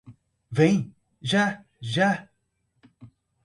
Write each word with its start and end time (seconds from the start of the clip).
Vem, 0.51 0.89
já, 1.21 1.63
já... 1.79 2.27